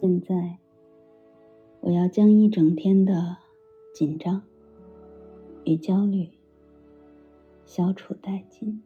[0.00, 0.58] 现在，
[1.80, 3.36] 我要将一整天的
[3.92, 4.40] 紧张
[5.64, 6.30] 与焦虑
[7.64, 8.80] 消除殆尽。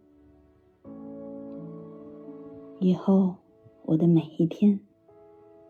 [2.81, 3.37] 以后，
[3.85, 4.81] 我的每一天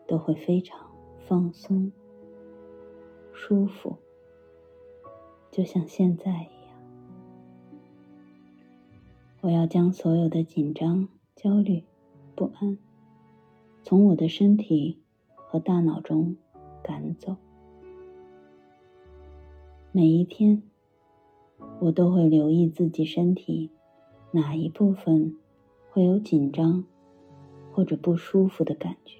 [0.07, 0.89] 都会非常
[1.27, 1.91] 放松、
[3.33, 3.97] 舒服，
[5.51, 6.79] 就像现在一样。
[9.41, 11.83] 我要将所有的紧张、焦虑、
[12.37, 12.79] 不安
[13.83, 15.02] 从我的身体。
[15.53, 16.35] 和大脑中
[16.83, 17.37] 赶走。
[19.93, 20.63] 每一天，
[21.79, 23.71] 我都会留意自己身体
[24.31, 25.37] 哪一部分
[25.91, 26.83] 会有紧张
[27.71, 29.19] 或者不舒服的感觉。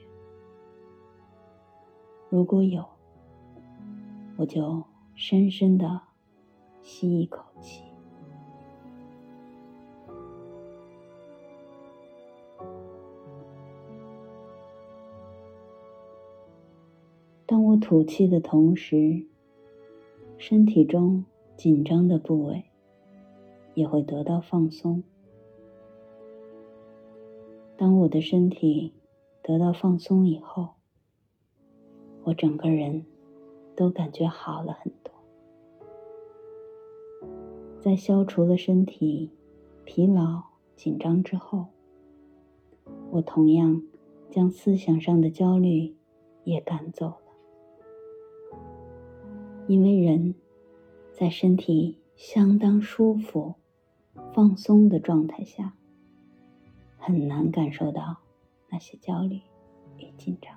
[2.31, 2.83] 如果有，
[4.39, 4.83] 我就
[5.15, 6.01] 深深的
[6.81, 7.92] 吸一口气。
[17.53, 19.27] 当我吐气的同时，
[20.39, 22.65] 身体中紧张的部位
[23.75, 25.03] 也会得到放松。
[27.77, 28.95] 当我的身体
[29.43, 30.71] 得到放松以后，
[32.25, 33.05] 我整个人
[33.77, 35.13] 都感觉好了很多。
[37.83, 39.31] 在消除了身体
[39.85, 40.43] 疲劳、
[40.75, 41.67] 紧张之后，
[43.11, 43.83] 我同样
[44.31, 45.95] 将思想上的焦虑
[46.45, 47.13] 也赶走。
[49.69, 50.35] 因为人
[51.13, 53.55] 在身体相当舒服、
[54.35, 55.75] 放松的状态下，
[56.99, 58.19] 很难感受到
[58.69, 59.41] 那些焦虑
[59.99, 60.53] 与紧张。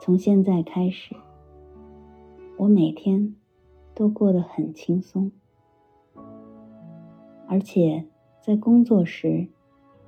[0.00, 1.16] 从现在开始，
[2.56, 3.34] 我每天
[3.92, 5.32] 都过得很轻松，
[7.48, 8.06] 而且
[8.40, 9.48] 在工作时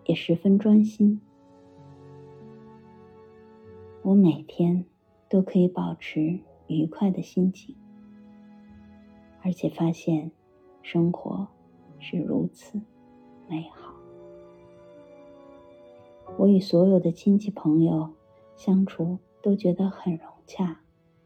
[0.04, 1.20] 也十分专心。
[4.02, 4.87] 我每天。
[5.28, 7.76] 都可以保持愉快的心情，
[9.42, 10.30] 而且发现
[10.82, 11.46] 生活
[11.98, 12.80] 是如此
[13.48, 13.94] 美好。
[16.38, 18.10] 我与所有的亲戚朋友
[18.56, 20.80] 相处都觉得很融洽，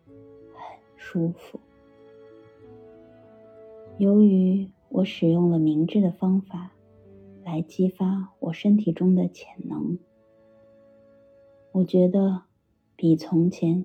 [0.07, 1.61] 很舒服。
[3.99, 6.73] 由于我使用了明智的方法
[7.45, 9.99] 来激发我身体中的潜能，
[11.73, 12.43] 我觉得
[13.03, 13.85] 比从前。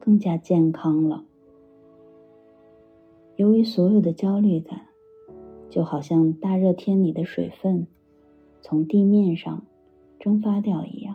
[0.00, 1.24] 更加健康了。
[3.36, 4.88] 由于所有的焦虑感，
[5.68, 7.86] 就好像大热天里的水分
[8.60, 9.62] 从地面上
[10.18, 11.14] 蒸发掉一样，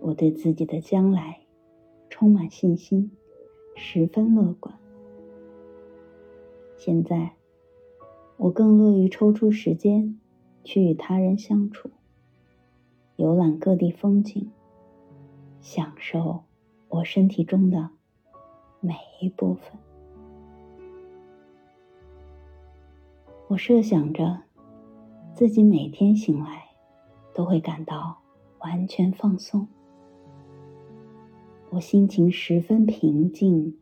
[0.00, 1.40] 我对自己的将来
[2.08, 3.10] 充满信心，
[3.74, 4.74] 十分乐观。
[6.78, 7.32] 现在，
[8.38, 10.18] 我更乐于抽出时间
[10.64, 11.90] 去与他人相处，
[13.16, 14.50] 游览各地风景，
[15.60, 16.44] 享受。
[16.90, 17.90] 我身体中的
[18.80, 19.78] 每一部分，
[23.46, 24.44] 我设想着
[25.34, 26.68] 自己每天醒来
[27.34, 28.16] 都会感到
[28.60, 29.68] 完全放松，
[31.68, 33.78] 我心情十分平静、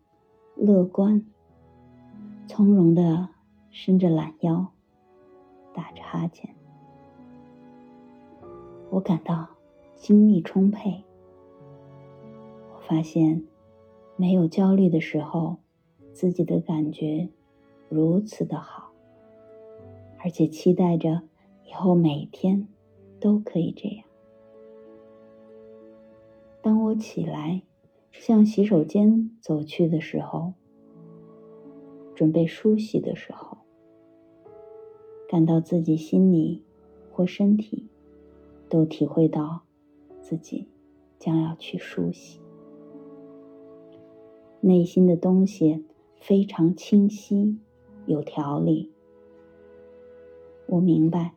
[0.56, 1.24] 乐观，
[2.48, 3.28] 从容的
[3.70, 4.66] 伸着懒腰，
[5.72, 6.52] 打着哈欠，
[8.90, 9.46] 我感到
[9.94, 11.04] 精力充沛。
[12.88, 13.42] 发现
[14.14, 15.56] 没有焦虑的时候，
[16.12, 17.28] 自己的感觉
[17.88, 18.92] 如此的好，
[20.20, 21.22] 而且期待着
[21.68, 22.68] 以后每天
[23.18, 24.04] 都可以这样。
[26.62, 27.62] 当我起来
[28.12, 30.52] 向洗手间走去的时候，
[32.14, 33.58] 准备梳洗的时候，
[35.28, 36.62] 感到自己心里
[37.10, 37.88] 或身体
[38.68, 39.62] 都体会到
[40.20, 40.68] 自己
[41.18, 42.38] 将要去梳洗。
[44.66, 45.84] 内心的东西
[46.18, 47.60] 非常清晰，
[48.04, 48.90] 有条理。
[50.66, 51.34] 我明白，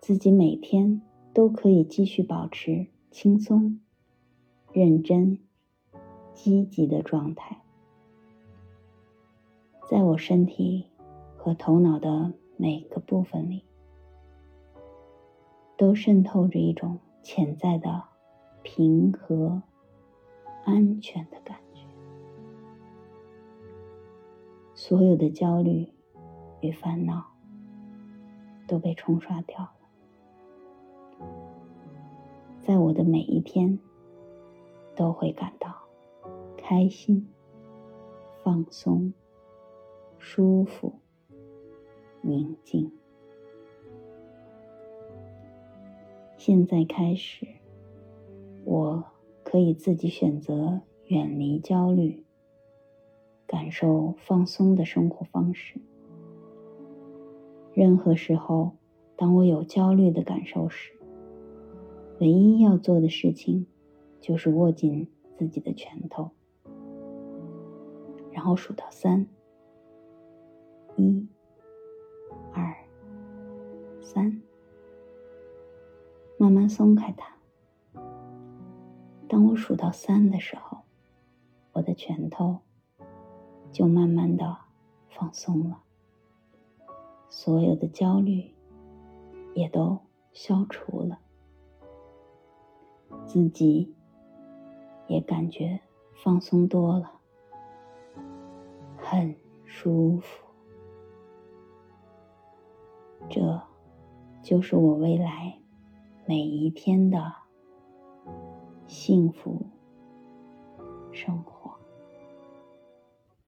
[0.00, 1.00] 自己每天
[1.32, 3.78] 都可以继续保持轻松、
[4.72, 5.38] 认真、
[6.32, 7.62] 积极的状态。
[9.88, 10.86] 在我身体
[11.36, 13.62] 和头脑的每个部分里，
[15.78, 18.02] 都渗透着一种潜在的
[18.64, 19.62] 平和、
[20.64, 21.63] 安全的感。
[24.86, 25.88] 所有的焦虑
[26.60, 27.24] 与烦恼
[28.68, 31.26] 都被冲刷掉了，
[32.60, 33.78] 在我的每一天
[34.94, 35.74] 都会感到
[36.58, 37.26] 开心、
[38.42, 39.14] 放松、
[40.18, 40.92] 舒服、
[42.20, 42.92] 宁静。
[46.36, 47.46] 现在开始，
[48.66, 49.02] 我
[49.42, 52.23] 可以自己选择远离焦虑，
[53.54, 55.80] 感受放松的生活方式。
[57.72, 58.72] 任何时候，
[59.14, 60.92] 当我有焦虑的感受时，
[62.18, 63.64] 唯一要做的事情
[64.20, 66.32] 就是握紧自己的拳头，
[68.32, 69.24] 然后数到三，
[70.96, 71.24] 一、
[72.52, 72.74] 二、
[74.02, 74.42] 三，
[76.36, 77.32] 慢慢松开它。
[79.28, 80.78] 当我数到三的时候，
[81.72, 82.58] 我的拳头
[83.74, 84.56] 就慢慢的
[85.08, 85.82] 放松了，
[87.28, 88.54] 所有的焦虑
[89.52, 89.98] 也都
[90.32, 91.18] 消除了，
[93.26, 93.92] 自己
[95.08, 95.80] 也感觉
[96.22, 97.10] 放松多了，
[98.96, 99.34] 很
[99.64, 100.46] 舒服。
[103.28, 103.60] 这
[104.40, 105.58] 就是我未来
[106.26, 107.34] 每一天的。
[108.86, 109.66] 幸福
[111.10, 111.53] 生活。